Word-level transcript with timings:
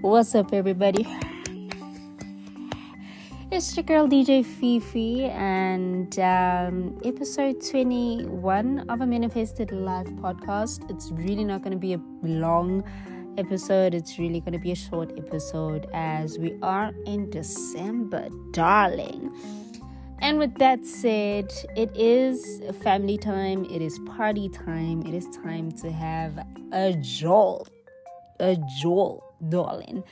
What's 0.00 0.34
up, 0.34 0.52
everybody? 0.52 1.06
It's 3.52 3.76
your 3.76 3.84
girl 3.84 4.08
DJ 4.08 4.44
Fifi, 4.44 5.26
and 5.26 6.18
um, 6.18 7.00
episode 7.04 7.64
21 7.64 8.86
of 8.88 9.02
a 9.02 9.06
Manifested 9.06 9.70
Life 9.70 10.08
podcast. 10.14 10.90
It's 10.90 11.12
really 11.12 11.44
not 11.44 11.62
going 11.62 11.74
to 11.74 11.78
be 11.78 11.94
a 11.94 12.00
long 12.24 12.82
episode, 13.38 13.94
it's 13.94 14.18
really 14.18 14.40
going 14.40 14.54
to 14.54 14.58
be 14.58 14.72
a 14.72 14.76
short 14.76 15.12
episode 15.16 15.86
as 15.94 16.40
we 16.40 16.58
are 16.60 16.90
in 17.06 17.30
December, 17.30 18.28
darling. 18.50 19.30
And 20.20 20.40
with 20.40 20.56
that 20.56 20.84
said, 20.84 21.52
it 21.76 21.96
is 21.96 22.62
family 22.82 23.16
time, 23.16 23.64
it 23.66 23.80
is 23.80 24.00
party 24.06 24.48
time, 24.48 25.06
it 25.06 25.14
is 25.14 25.28
time 25.44 25.70
to 25.82 25.92
have 25.92 26.44
a 26.72 26.94
jolt. 26.94 27.70
A 28.42 28.56
jolt, 28.80 29.24
darling. 29.48 30.02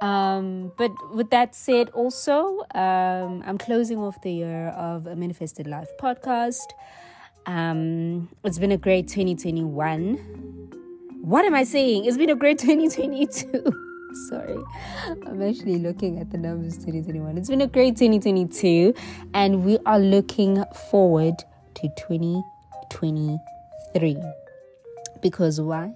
Um, 0.00 0.72
but 0.78 0.90
with 1.14 1.30
that 1.30 1.54
said, 1.54 1.90
also, 1.90 2.60
um, 2.74 3.42
I'm 3.44 3.58
closing 3.58 3.98
off 3.98 4.20
the 4.22 4.32
year 4.32 4.68
of 4.68 5.06
a 5.06 5.16
Manifested 5.16 5.66
Life 5.66 5.88
podcast. 6.00 6.72
Um, 7.46 8.28
it's 8.44 8.58
been 8.58 8.72
a 8.72 8.76
great 8.76 9.08
2021. 9.08 10.16
What 11.22 11.44
am 11.44 11.54
I 11.54 11.64
saying? 11.64 12.04
It's 12.04 12.16
been 12.16 12.30
a 12.30 12.36
great 12.36 12.58
2022. 12.60 13.72
Sorry, 14.30 14.56
I'm 15.26 15.42
actually 15.42 15.78
looking 15.78 16.18
at 16.18 16.30
the 16.30 16.38
numbers 16.38 16.76
2021. 16.76 17.36
It's 17.36 17.50
been 17.50 17.60
a 17.60 17.66
great 17.66 17.96
2022, 17.96 18.94
and 19.34 19.64
we 19.64 19.78
are 19.84 19.98
looking 19.98 20.64
forward 20.90 21.34
to 21.74 21.88
2023. 22.08 24.16
Because 25.20 25.60
why? 25.60 25.92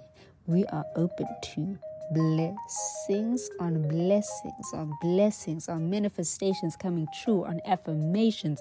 We 0.52 0.66
are 0.66 0.84
open 0.96 1.26
to 1.54 1.78
blessings 2.12 3.48
on 3.58 3.88
blessings 3.88 4.66
on 4.74 4.92
blessings 5.00 5.66
on 5.66 5.88
manifestations 5.88 6.76
coming 6.76 7.08
true 7.24 7.42
on 7.46 7.58
affirmations 7.64 8.60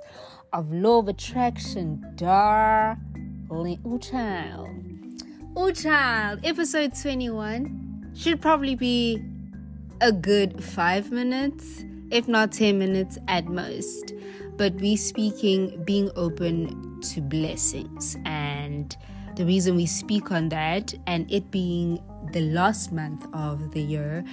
of 0.54 0.72
law 0.72 1.00
of 1.00 1.10
attraction 1.10 2.02
darling 2.16 3.82
oh 3.84 3.98
child 3.98 4.70
oh 5.58 5.70
child 5.72 6.40
episode 6.46 6.94
21 6.96 8.14
should 8.16 8.42
probably 8.42 8.76
be 8.76 9.22
a 10.02 10.12
good 10.12 10.64
five 10.64 11.12
minutes, 11.12 11.84
if 12.10 12.28
not 12.28 12.52
10 12.52 12.80
minutes 12.80 13.18
at 13.28 13.46
most. 13.46 14.14
But 14.58 14.74
we 14.76 14.96
speaking 14.96 15.84
being 15.84 16.10
open 16.16 17.00
to 17.02 17.22
blessings. 17.22 18.18
And 18.26 18.96
the 19.36 19.46
reason 19.46 19.76
we 19.76 19.86
speak 19.86 20.32
on 20.32 20.50
that, 20.50 20.94
and 21.08 21.32
it 21.32 21.52
being 21.52 22.02
the 22.32 22.42
last 22.42 22.92
month 22.92 23.26
of 23.34 23.72
the 23.72 23.82
year, 23.82 24.24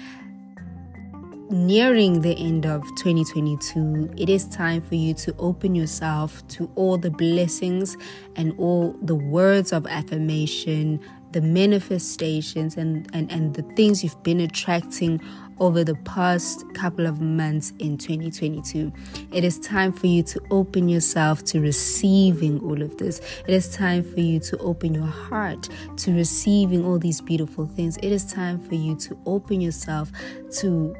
nearing 1.51 2.21
the 2.21 2.37
end 2.37 2.67
of 2.67 2.83
2022, 2.97 4.13
it 4.17 4.29
is 4.29 4.47
time 4.49 4.83
for 4.83 4.95
you 4.95 5.15
to 5.15 5.35
open 5.39 5.75
yourself 5.75 6.47
to 6.49 6.71
all 6.75 6.99
the 6.99 7.11
blessings 7.11 7.97
and 8.37 8.55
all 8.59 8.95
the 9.03 9.15
words 9.15 9.73
of 9.73 9.87
affirmation, 9.87 11.01
the 11.33 11.41
manifestations, 11.41 12.77
and, 12.77 13.09
and, 13.13 13.31
and 13.33 13.55
the 13.55 13.63
things 13.75 14.03
you've 14.05 14.23
been 14.23 14.41
attracting 14.41 15.21
over 15.61 15.85
the 15.85 15.95
past 15.97 16.65
couple 16.75 17.07
of 17.07 17.21
months 17.21 17.73
in 17.79 17.99
2022. 17.99 18.93
It 19.33 19.45
is 19.45 19.59
time 19.59 19.93
for 19.93 20.07
you 20.07 20.23
to 20.25 20.41
open 20.51 20.89
yourself 20.89 21.45
to 21.47 21.61
receiving 21.61 22.61
all 22.61 22.81
of 22.83 22.97
this. 22.99 23.21
It 23.47 23.55
is 23.55 23.75
time 23.75 24.03
for 24.03 24.21
you 24.21 24.41
to 24.41 24.59
open 24.59 24.95
your 24.95 25.07
heart 25.07 25.69
to 25.97 26.15
receiving 26.15 26.85
all 26.85 26.99
these 26.99 27.21
beautiful 27.21 27.67
things. 27.67 27.97
It 27.99 28.13
is 28.13 28.31
time 28.33 28.61
for 28.61 28.75
you 28.75 28.97
to 28.97 29.19
open 29.27 29.61
yourself 29.61 30.11
to 30.59 30.95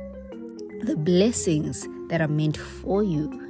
the 0.83 0.97
blessings 0.97 1.87
that 2.09 2.21
are 2.21 2.29
meant 2.29 2.57
for 2.57 3.03
you 3.03 3.48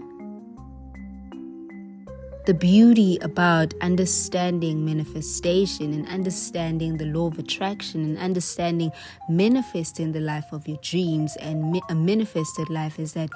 the 2.49 2.55
beauty 2.55 3.19
about 3.21 3.75
understanding 3.83 4.83
manifestation 4.83 5.93
and 5.93 6.09
understanding 6.09 6.97
the 6.97 7.05
law 7.05 7.27
of 7.27 7.39
attraction 7.39 8.03
and 8.03 8.17
understanding 8.17 8.91
manifesting 9.29 10.13
the 10.13 10.21
life 10.21 10.51
of 10.51 10.67
your 10.67 10.79
dreams 10.81 11.37
and 11.43 11.79
a 11.91 11.95
manifested 11.95 12.71
life 12.71 12.99
is 12.99 13.13
that 13.13 13.29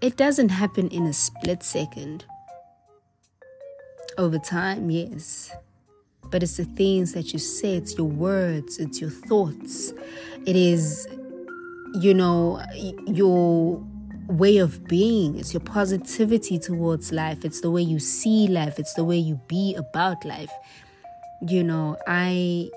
it 0.00 0.16
doesn't 0.16 0.48
happen 0.48 0.88
in 0.88 1.04
a 1.04 1.12
split 1.12 1.62
second. 1.62 2.24
Over 4.16 4.38
time, 4.38 4.90
yes. 4.90 5.54
But 6.30 6.42
it's 6.42 6.56
the 6.56 6.64
things 6.64 7.12
that 7.12 7.34
you 7.34 7.38
say, 7.38 7.76
it's 7.76 7.98
your 7.98 8.08
words, 8.08 8.78
it's 8.78 8.98
your 8.98 9.10
thoughts. 9.10 9.92
It 10.46 10.56
is, 10.56 11.06
you 12.00 12.14
know, 12.14 12.62
your 13.06 13.84
way 14.26 14.58
of 14.58 14.84
being. 14.84 15.38
It's 15.38 15.52
your 15.52 15.60
positivity 15.60 16.58
towards 16.58 17.12
life. 17.12 17.44
It's 17.44 17.60
the 17.60 17.70
way 17.70 17.82
you 17.82 17.98
see 17.98 18.48
life. 18.48 18.78
It's 18.78 18.94
the 18.94 19.04
way 19.04 19.18
you 19.18 19.40
be 19.48 19.74
about 19.74 20.24
life. 20.24 20.52
You 21.46 21.62
know, 21.62 21.96
I 22.06 22.70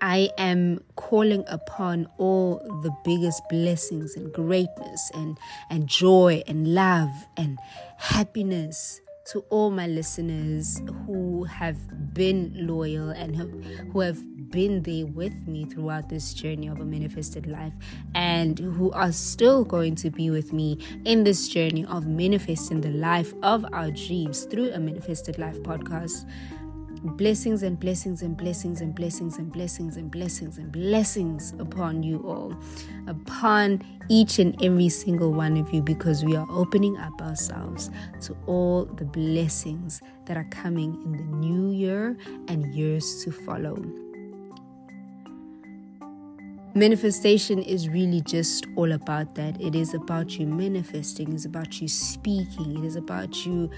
I 0.00 0.30
am 0.36 0.82
calling 0.96 1.44
upon 1.46 2.08
all 2.18 2.58
the 2.82 2.90
biggest 3.04 3.42
blessings 3.48 4.16
and 4.16 4.32
greatness 4.32 5.10
and 5.14 5.38
and 5.70 5.86
joy 5.88 6.42
and 6.46 6.74
love 6.74 7.10
and 7.36 7.58
happiness 7.98 9.00
to 9.26 9.40
all 9.50 9.70
my 9.70 9.86
listeners 9.86 10.82
who 11.06 11.44
have 11.44 11.76
been 12.14 12.52
loyal 12.66 13.10
and 13.10 13.36
have, 13.36 13.50
who 13.92 14.00
have 14.00 14.18
been 14.50 14.82
there 14.82 15.06
with 15.06 15.34
me 15.48 15.64
throughout 15.64 16.08
this 16.08 16.34
journey 16.34 16.68
of 16.68 16.78
a 16.80 16.84
manifested 16.84 17.46
life 17.46 17.72
and 18.14 18.58
who 18.58 18.90
are 18.92 19.10
still 19.10 19.64
going 19.64 19.94
to 19.94 20.10
be 20.10 20.30
with 20.30 20.52
me 20.52 20.78
in 21.04 21.24
this 21.24 21.48
journey 21.48 21.84
of 21.86 22.06
manifesting 22.06 22.80
the 22.80 22.90
life 22.90 23.32
of 23.42 23.64
our 23.72 23.90
dreams 23.90 24.44
through 24.44 24.70
a 24.72 24.78
manifested 24.78 25.38
life 25.38 25.58
podcast 25.62 26.28
blessings 27.02 27.62
and 27.62 27.78
blessings 27.78 28.22
and 28.22 28.36
blessings 28.36 28.80
and 28.80 28.94
blessings 28.94 29.38
and 29.38 29.52
blessings 29.52 29.96
and 29.96 30.10
blessings 30.10 30.58
and 30.58 30.70
blessings 30.70 31.52
upon 31.58 32.02
you 32.02 32.18
all, 32.26 32.54
upon 33.06 33.82
each 34.08 34.38
and 34.38 34.60
every 34.62 34.88
single 34.88 35.32
one 35.32 35.56
of 35.56 35.72
you, 35.72 35.82
because 35.82 36.24
we 36.24 36.36
are 36.36 36.46
opening 36.50 36.96
up 36.98 37.20
ourselves 37.20 37.90
to 38.20 38.36
all 38.46 38.84
the 38.84 39.04
blessings 39.04 40.00
that 40.26 40.36
are 40.36 40.48
coming 40.50 41.00
in 41.04 41.12
the 41.12 41.24
new 41.36 41.70
year 41.70 42.16
and 42.48 42.74
years 42.74 43.24
to 43.24 43.32
follow. 43.32 43.76
Manifestation 46.74 47.62
is 47.62 47.90
really 47.90 48.22
just 48.22 48.66
all 48.76 48.92
about 48.92 49.34
that. 49.34 49.60
It 49.60 49.74
is 49.74 49.92
about 49.92 50.38
you 50.38 50.46
manifesting, 50.46 51.34
it's 51.34 51.44
about 51.44 51.82
you 51.82 51.88
speaking, 51.88 52.78
it 52.78 52.86
is 52.86 52.96
about 52.96 53.44
you 53.44 53.70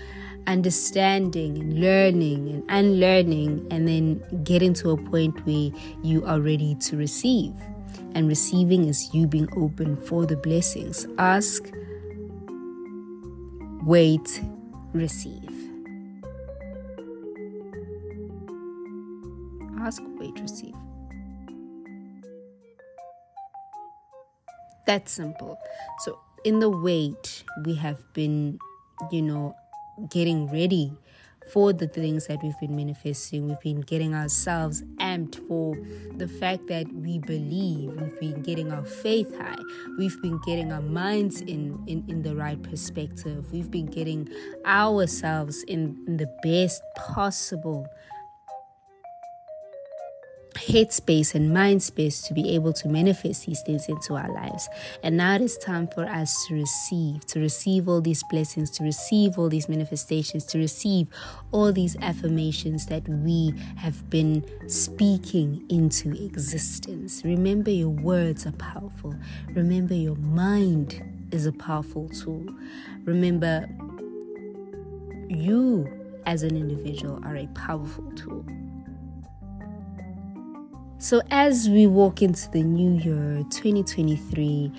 understanding 0.47 1.59
and 1.59 1.81
learning 1.81 2.49
and 2.51 2.65
unlearning, 2.69 3.67
and 3.73 3.89
then 3.89 4.23
getting 4.45 4.75
to 4.75 4.91
a 4.91 4.97
point 4.97 5.45
where 5.45 5.71
you 6.05 6.25
are 6.25 6.39
ready 6.39 6.77
to 6.77 6.97
receive. 6.97 7.53
And 8.15 8.29
receiving 8.29 8.85
is 8.85 9.13
you 9.13 9.27
being 9.27 9.49
open 9.57 9.97
for 9.97 10.25
the 10.25 10.37
blessings. 10.37 11.05
Ask, 11.19 11.69
wait, 13.83 14.41
receive. 14.93 15.51
Ask, 19.81 20.01
wait, 20.17 20.39
receive. 20.39 20.75
That 24.87 25.09
simple. 25.09 25.59
So, 26.01 26.19
in 26.45 26.61
the 26.61 26.69
wait, 26.69 27.45
we 27.65 27.75
have 27.77 28.01
been, 28.13 28.59
you 29.11 29.23
know, 29.23 29.57
getting 30.11 30.51
ready 30.51 30.93
for 31.53 31.73
the 31.73 31.87
things 31.87 32.27
that 32.27 32.43
we've 32.43 32.59
been 32.59 32.75
manifesting. 32.75 33.49
We've 33.49 33.61
been 33.61 33.81
getting 33.83 34.15
ourselves 34.15 34.83
amped 34.99 35.47
for 35.47 35.77
the 36.17 36.27
fact 36.27 36.67
that 36.69 36.93
we 36.93 37.19
believe. 37.19 37.93
We've 38.01 38.21
been 38.21 38.43
getting 38.43 38.73
our 38.73 38.85
faith 38.85 39.37
high. 39.37 39.59
We've 39.99 40.21
been 40.23 40.41
getting 40.47 40.73
our 40.73 40.81
minds 40.81 41.41
in, 41.41 41.83
in, 41.87 42.05
in 42.09 42.23
the 42.23 42.35
right 42.35 42.61
perspective. 42.63 43.53
We've 43.53 43.71
been 43.71 43.87
getting 43.87 44.29
ourselves 44.65 45.63
in, 45.65 46.03
in 46.07 46.17
the 46.17 46.31
best 46.43 46.83
possible 46.97 47.87
headspace 50.55 51.35
and 51.35 51.53
mind 51.53 51.83
space 51.83 52.23
to 52.23 52.35
be 52.35 52.55
able 52.55 52.73
to 52.73 52.89
manifest 52.89 53.47
these 53.47 53.63
things 53.63 53.89
into 53.89 54.15
our 54.15 54.33
lives. 54.33 54.69
And 55.03 55.17
now 55.17 55.35
it 55.35 55.43
is 55.43 55.59
time 55.59 55.89
for 55.89 56.05
us 56.05 56.47
to 56.47 56.55
receive, 56.55 57.27
to 57.27 57.41
receive 57.41 57.89
all 57.89 58.01
these 58.01 58.23
blessings, 58.31 58.71
to 58.73 58.85
receive 58.85 59.39
all 59.39 59.49
these 59.49 59.69
manifestations, 59.69 60.45
to 60.47 60.59
receive 60.59 61.09
all 61.53 61.73
these 61.73 61.97
affirmations 62.01 62.87
that 62.87 63.09
we 63.09 63.53
have 63.77 64.09
been 64.11 64.45
speaking 64.69 65.65
into 65.69 66.13
existence. 66.25 67.23
Remember, 67.25 67.71
your 67.71 67.91
words 67.91 68.47
are 68.47 68.53
powerful. 68.53 69.15
Remember, 69.51 69.95
your 69.95 70.17
mind 70.17 71.03
is 71.33 71.47
a 71.47 71.53
powerful 71.53 72.09
tool. 72.09 72.47
Remember, 73.05 73.69
you 75.29 75.89
as 76.27 76.43
an 76.43 76.57
individual 76.57 77.21
are 77.25 77.37
a 77.37 77.47
powerful 77.49 78.11
tool. 78.13 78.45
So, 81.05 81.21
as 81.31 81.69
we 81.69 81.87
walk 81.87 82.23
into 82.23 82.51
the 82.51 82.63
new 82.63 82.93
year 82.93 83.45
2023, 83.51 84.73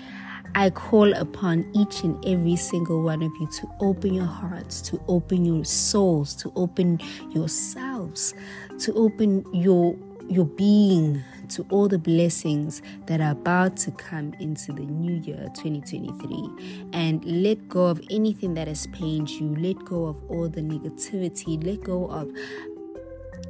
I 0.56 0.70
call 0.70 1.12
upon 1.12 1.70
each 1.72 2.02
and 2.02 2.18
every 2.26 2.56
single 2.56 3.04
one 3.04 3.22
of 3.22 3.30
you 3.38 3.46
to 3.46 3.68
open 3.78 4.12
your 4.12 4.26
hearts, 4.26 4.80
to 4.90 5.00
open 5.06 5.44
your 5.44 5.64
souls, 5.64 6.34
to 6.42 6.52
open 6.56 6.98
yourselves, 7.30 8.34
to 8.80 8.92
open 8.94 9.44
your 9.54 9.94
your 10.28 10.46
being 10.46 11.22
to 11.50 11.64
all 11.70 11.86
the 11.86 11.98
blessings 11.98 12.82
that 13.06 13.20
are 13.20 13.30
about 13.30 13.76
to 13.76 13.92
come 13.92 14.34
into 14.40 14.72
the 14.72 14.82
new 14.82 15.14
year 15.22 15.46
2023 15.54 16.90
and 16.92 17.24
let 17.24 17.68
go 17.68 17.86
of 17.86 18.00
anything 18.10 18.54
that 18.54 18.66
has 18.66 18.88
pained 18.88 19.30
you. 19.30 19.54
Let 19.54 19.84
go 19.84 20.06
of 20.06 20.20
all 20.28 20.48
the 20.48 20.60
negativity. 20.60 21.64
Let 21.64 21.84
go 21.84 22.06
of 22.06 22.28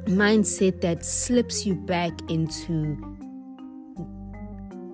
mindset 0.05 0.81
that 0.81 1.05
slips 1.05 1.65
you 1.65 1.75
back 1.75 2.13
into 2.29 2.97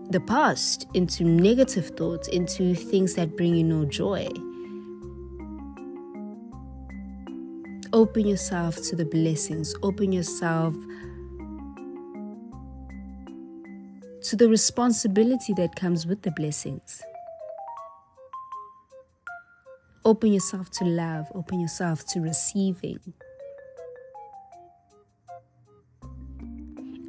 the 0.10 0.20
past, 0.20 0.86
into 0.94 1.24
negative 1.24 1.88
thoughts, 1.98 2.28
into 2.28 2.76
things 2.76 3.16
that 3.16 3.36
bring 3.36 3.56
you 3.56 3.64
no 3.64 3.86
joy. 3.86 4.28
Open 7.94 8.28
yourself 8.28 8.82
to 8.84 8.96
the 8.96 9.06
blessings, 9.06 9.76
open 9.84 10.12
yourself 10.12 10.74
to 14.24 14.36
the 14.36 14.48
responsibility 14.48 15.54
that 15.54 15.76
comes 15.76 16.08
with 16.08 16.22
the 16.22 16.32
blessings. 16.32 17.02
Open 20.06 20.34
yourself 20.34 20.70
to 20.72 20.86
love, 20.86 21.28
open 21.36 21.60
yourself 21.60 22.06
to 22.08 22.20
receiving. 22.20 23.00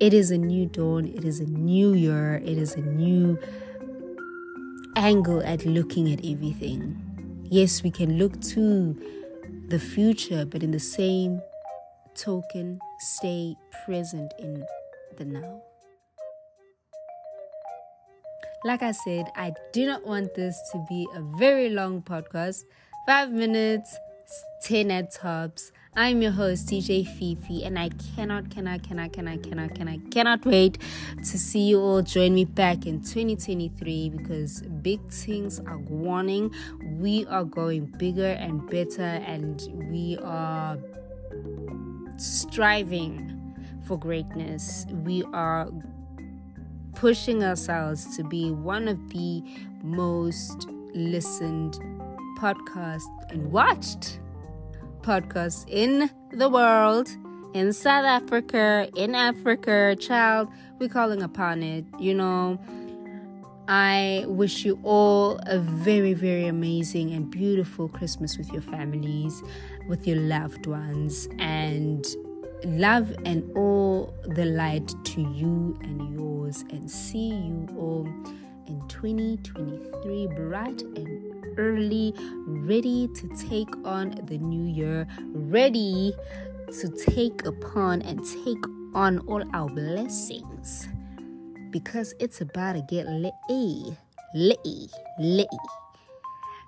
It 0.05 0.12
is 0.12 0.31
a 0.31 0.37
new 0.37 0.67
dawn, 0.67 1.06
it 1.06 1.25
is 1.25 1.41
a 1.41 1.47
new 1.47 1.95
year, 1.95 2.35
it 2.45 2.59
is 2.59 2.75
a 2.75 2.83
new 2.83 3.39
angle 4.97 5.43
at 5.43 5.65
looking 5.65 6.12
at 6.12 6.19
everything. 6.19 7.01
Yes, 7.45 7.83
we 7.83 7.91
can 7.91 8.19
look 8.19 8.39
to 8.53 9.01
the 9.69 9.79
future, 9.79 10.45
but 10.45 10.62
in 10.62 10.73
the 10.73 10.79
same 10.79 11.41
token, 12.15 12.81
stay 12.99 13.56
present 13.87 14.31
in 14.39 14.67
the 15.17 15.25
now. 15.25 15.62
Like 18.62 18.83
I 18.83 18.93
said, 18.93 19.33
I 19.37 19.55
do 19.73 19.87
not 19.87 20.06
want 20.06 20.35
this 20.35 20.61
to 20.73 20.85
be 20.87 21.09
a 21.15 21.23
very 21.39 21.71
long 21.71 22.03
podcast. 22.03 22.65
Five 23.06 23.31
minutes, 23.31 23.97
10 24.65 24.91
at 24.91 25.12
tops. 25.12 25.73
I'm 25.96 26.23
your 26.23 26.32
host, 26.32 26.67
DJ 26.67 27.06
Fifi, 27.06 27.62
and 27.62 27.79
I 27.79 27.88
cannot, 28.17 28.50
cannot, 28.50 28.82
cannot, 28.82 29.12
cannot, 29.12 29.44
cannot, 29.44 29.75
cannot, 29.76 30.11
cannot 30.11 30.44
wait 30.44 30.76
to 31.19 31.38
see 31.38 31.69
you 31.69 31.81
all 31.81 32.02
join 32.02 32.35
me 32.35 32.46
back 32.46 32.85
in 32.85 33.00
2023 33.00 34.08
because 34.08 34.62
big 34.82 35.00
things 35.08 35.61
are 35.61 35.79
warning. 35.79 36.52
We 36.99 37.26
are 37.26 37.44
going 37.44 37.87
bigger 37.96 38.26
and 38.26 38.69
better, 38.69 39.02
and 39.02 39.62
we 39.88 40.19
are 40.25 40.79
striving 42.17 43.55
for 43.87 43.96
greatness. 43.96 44.87
We 45.05 45.23
are 45.32 45.70
pushing 46.96 47.44
ourselves 47.44 48.17
to 48.17 48.25
be 48.25 48.50
one 48.50 48.88
of 48.88 49.11
the 49.11 49.44
most 49.85 50.67
listened 50.93 51.79
podcasts 52.41 53.05
and 53.31 53.52
watched 53.52 54.19
podcasts 55.05 55.67
in 55.69 56.11
the 56.33 56.49
world, 56.49 57.09
in 57.53 57.75
South 57.75 58.06
Africa, 58.06 58.89
in 58.97 59.15
Africa, 59.15 59.95
child, 60.01 60.49
we're 60.79 60.89
calling 60.89 61.23
upon 61.23 61.62
it, 61.62 61.85
you 61.99 62.15
know. 62.15 62.59
I 63.69 64.25
wish 64.27 64.65
you 64.65 64.79
all 64.83 65.39
a 65.47 65.59
very, 65.59 66.15
very 66.15 66.47
amazing 66.47 67.12
and 67.12 67.31
beautiful 67.31 67.89
Christmas 67.89 68.39
with 68.39 68.51
your 68.51 68.62
families, 68.62 69.43
with 69.89 70.06
your 70.06 70.17
loved 70.17 70.67
ones, 70.67 71.29
and 71.39 72.06
love 72.65 73.15
and 73.27 73.45
all 73.55 74.15
the 74.25 74.47
light 74.47 74.93
to 75.05 75.21
you 75.21 75.79
and 75.83 76.15
yours. 76.15 76.65
And 76.71 76.91
see 76.91 77.29
you 77.29 77.69
all 77.77 78.06
in 78.67 78.83
2023 78.89 80.27
bright 80.29 80.81
and 80.83 81.33
early, 81.56 82.14
ready 82.46 83.08
to 83.14 83.29
take 83.49 83.69
on 83.85 84.20
the 84.25 84.38
new 84.38 84.73
year, 84.73 85.06
ready 85.32 86.14
to 86.81 86.88
take 86.88 87.44
upon 87.44 88.02
and 88.02 88.25
take 88.44 88.64
on 88.94 89.19
all 89.26 89.43
our 89.52 89.69
blessings 89.69 90.88
because 91.70 92.14
it's 92.20 92.41
about 92.41 92.75
to 92.75 92.82
get 92.82 93.06
lit. 93.06 93.35
Lit. 94.35 94.58
Lit. 95.19 95.49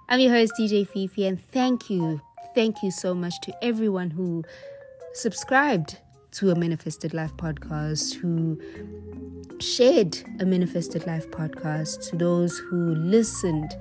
I'm 0.09 0.21
your 0.21 0.33
host, 0.33 0.53
DJ 0.59 0.87
Fifi, 0.87 1.27
and 1.27 1.41
thank 1.41 1.91
you, 1.91 2.21
thank 2.55 2.83
you 2.83 2.91
so 2.91 3.15
much 3.15 3.41
to 3.43 3.65
everyone 3.65 4.11
who 4.11 4.45
subscribed 5.15 5.99
to 6.33 6.51
a 6.51 6.55
Manifested 6.55 7.15
Life 7.15 7.37
podcast, 7.37 8.15
who 8.15 8.61
shared 9.61 10.19
a 10.39 10.45
Manifested 10.45 11.07
Life 11.07 11.31
podcast, 11.31 12.09
to 12.11 12.17
those 12.17 12.59
who 12.59 12.95
listened 12.95 13.75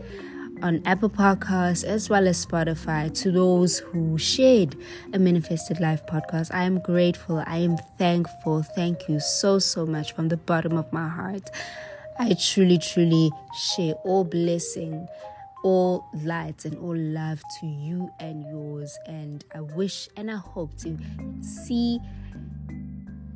on 0.62 0.81
Apple 0.86 1.10
Podcasts 1.10 1.84
as 1.84 2.10
well 2.10 2.28
as 2.28 2.46
Spotify 2.46 3.13
to 3.22 3.31
those 3.31 3.80
who 3.80 4.18
shared 4.18 4.75
a 5.13 5.19
Manifested 5.19 5.80
Life 5.80 6.06
podcast. 6.06 6.54
I 6.54 6.63
am 6.63 6.80
grateful. 6.80 7.44
I 7.46 7.57
am 7.57 7.78
thankful. 7.98 8.63
Thank 8.63 9.10
you 9.10 9.19
so, 9.19 9.60
so 9.60 9.86
much 9.86 10.13
from 10.13 10.30
the 10.30 10.38
bottom 10.38 10.78
of 10.78 10.92
my 10.94 11.07
heart. 11.07 11.50
I 12.19 12.34
truly, 12.34 12.78
truly 12.78 13.31
share 13.75 13.94
all 14.04 14.24
blessing, 14.24 15.07
all 15.63 16.06
light, 16.24 16.66
and 16.66 16.78
all 16.78 16.96
love 16.96 17.42
to 17.60 17.66
you 17.66 18.10
and 18.19 18.44
yours. 18.44 18.98
And 19.07 19.44
I 19.54 19.62
wish 19.62 20.07
and 20.16 20.31
I 20.31 20.38
hope 20.38 20.78
to 20.80 20.98
see 21.42 22.00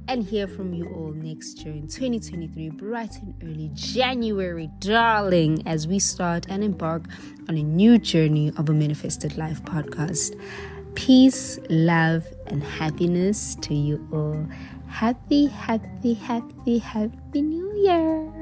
and 0.10 0.24
hear 0.24 0.48
from 0.48 0.74
you 0.74 0.88
all 0.96 1.12
next 1.12 1.64
year 1.64 1.72
in 1.72 1.88
2023, 1.88 2.70
bright 2.72 3.16
and 3.22 3.36
early 3.44 3.70
January, 3.76 4.68
darling, 4.80 5.62
as 5.68 5.88
we 5.88 6.00
start 6.00 6.48
and 6.50 6.64
embark 6.64 7.04
on 7.48 7.56
a 7.56 7.62
new 7.62 8.00
journey 8.00 8.52
of 8.58 8.70
a 8.70 8.74
Manifested 8.74 9.38
Life 9.38 9.62
podcast. 9.66 10.34
Peace, 10.96 11.60
love, 11.70 12.26
and 12.48 12.64
happiness 12.64 13.54
to 13.62 13.76
you 13.76 14.04
all. 14.12 14.48
Happy, 14.88 15.46
happy, 15.46 16.16
happy, 16.16 16.80
happy 16.80 17.42
New 17.44 17.72
Year! 17.76 18.39